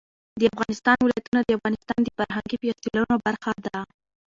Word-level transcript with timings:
د 0.39 0.41
افغانستان 0.53 0.97
ولايتونه 1.01 1.39
د 1.43 1.49
افغانستان 1.57 1.99
د 2.03 2.07
فرهنګي 2.17 2.55
فستیوالونو 2.61 3.15
برخه 3.25 3.51
ده. 3.65 3.77